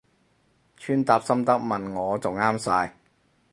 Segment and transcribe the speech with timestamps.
[0.77, 2.97] 穿搭心得問我就啱晒